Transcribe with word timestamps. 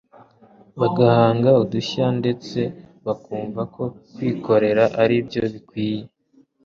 bagahanga 0.79 1.49
udushya 1.63 2.05
ndetse 2.19 2.59
bakumva 3.05 3.61
ko 3.75 3.83
kwikorera 4.13 4.83
ari 5.01 5.15
byo 5.27 5.43
bikwiye 5.53 6.03